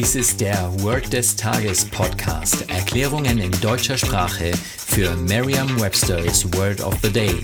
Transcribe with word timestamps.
Dies 0.00 0.14
ist 0.14 0.40
der 0.40 0.72
Word 0.80 1.12
des 1.12 1.36
Tages 1.36 1.84
Podcast. 1.84 2.70
Erklärungen 2.70 3.38
in 3.38 3.50
deutscher 3.60 3.98
Sprache 3.98 4.50
für 4.54 5.14
Merriam-Webster's 5.14 6.50
Word 6.54 6.80
of 6.80 6.96
the 7.02 7.12
Day. 7.12 7.34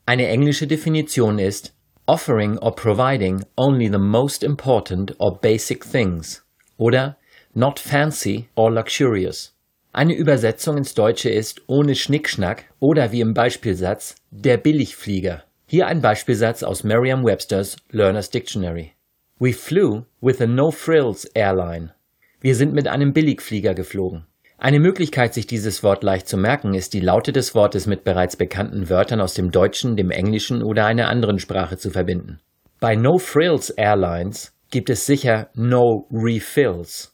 Eine 0.05 0.28
englische 0.28 0.68
Definition 0.68 1.38
ist 1.38 1.73
offering 2.08 2.58
or 2.59 2.73
providing 2.73 3.44
only 3.58 3.90
the 3.90 3.98
most 3.98 4.42
important 4.42 5.14
or 5.20 5.38
basic 5.42 5.84
things 5.84 6.45
oder 6.78 7.18
not 7.54 7.78
fancy 7.78 8.48
or 8.56 8.72
luxurious. 8.72 9.54
Eine 9.92 10.14
Übersetzung 10.14 10.78
ins 10.78 10.94
Deutsche 10.94 11.30
ist 11.30 11.62
ohne 11.68 11.95
Schnickschnack 11.95 12.66
oder 12.80 13.12
wie 13.12 13.20
im 13.20 13.34
Beispielsatz 13.34 14.16
der 14.31 14.56
Billigflieger. 14.56 15.44
Hier 15.67 15.88
ein 15.88 16.02
Beispielsatz 16.02 16.64
aus 16.64 16.86
Merriam-Webster's 16.86 17.76
Learner's 17.92 18.30
Dictionary. 18.30 18.94
We 19.40 19.52
flew 19.52 20.04
with 20.22 20.40
a 20.40 20.48
no-frills 20.48 21.26
airline. 21.34 21.92
Wir 22.40 22.56
sind 22.56 22.73
mit 22.73 22.88
einem 22.88 23.12
Billigflieger 23.12 23.73
geflogen. 23.73 24.26
Eine 24.58 24.80
Möglichkeit, 24.80 25.34
sich 25.34 25.48
dieses 25.48 25.84
Wort 25.84 26.04
leicht 26.04 26.27
zu 26.27 26.38
merken, 26.38 26.73
ist 26.73 26.94
die 26.94 27.02
Laute 27.02 27.34
des 27.34 27.55
Wortes 27.55 27.88
mit 27.88 28.04
bereits 28.05 28.38
bekannten 28.38 28.90
Wörtern 28.90 29.20
aus 29.20 29.34
dem 29.34 29.52
Deutschen, 29.52 29.98
dem 29.98 30.11
Englischen 30.11 30.64
oder 30.64 30.86
einer 30.86 31.09
anderen 31.09 31.39
Sprache 31.39 31.78
zu 31.78 31.92
verbinden. 31.92 32.39
Bei 32.80 32.95
No 32.95 33.17
Frills 33.17 33.70
Airlines 33.70 34.53
gibt 34.72 34.89
es 34.89 35.06
sicher 35.06 35.50
No 35.56 36.08
Refills. 36.09 37.14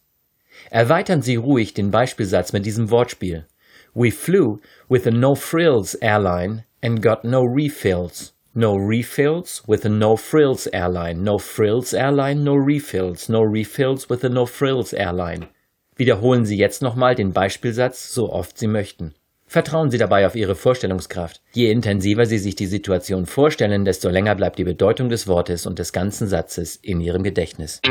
Erweitern 0.70 1.22
Sie 1.22 1.36
ruhig 1.36 1.74
den 1.74 1.90
Beispielsatz 1.90 2.54
mit 2.54 2.66
diesem 2.66 2.92
Wortspiel. 2.92 3.48
We 3.94 4.12
flew 4.12 4.60
with 4.88 5.08
a 5.08 5.12
No 5.12 5.34
Frills 5.34 5.96
Airline 5.96 6.66
and 6.84 7.02
got 7.02 7.24
no 7.24 7.42
refills. 7.42 8.34
No 8.54 8.76
refills 8.76 9.64
with 9.68 9.86
a 9.86 9.90
No 9.90 10.16
Frills 10.16 10.68
Airline. 10.68 11.24
No 11.24 11.38
Frills 11.38 11.94
Airline, 11.94 12.44
no 12.44 12.54
refills. 12.54 13.30
No 13.30 13.42
refills 13.42 14.10
with 14.10 14.24
a 14.24 14.30
No 14.30 14.46
Frills 14.46 14.94
Airline. 14.94 15.48
Wiederholen 16.02 16.46
Sie 16.46 16.58
jetzt 16.58 16.82
nochmal 16.82 17.14
den 17.14 17.32
Beispielsatz 17.32 18.12
so 18.12 18.34
oft 18.34 18.58
Sie 18.58 18.66
möchten. 18.66 19.14
Vertrauen 19.46 19.92
Sie 19.92 20.00
dabei 20.00 20.26
auf 20.26 20.36
Ihre 20.36 20.56
Vorstellungskraft. 20.56 21.42
Je 21.54 21.70
intensiver 21.70 22.26
Sie 22.26 22.40
sich 22.40 22.56
die 22.56 22.66
Situation 22.66 23.28
vorstellen, 23.28 23.86
desto 23.86 24.10
länger 24.10 24.34
bleibt 24.34 24.58
die 24.58 24.64
Bedeutung 24.64 25.10
des 25.10 25.28
Wortes 25.28 25.68
und 25.68 25.78
des 25.78 25.94
ganzen 25.94 26.28
Satzes 26.28 26.76
in 26.76 27.02
Ihrem 27.02 27.22
Gedächtnis. 27.22 27.82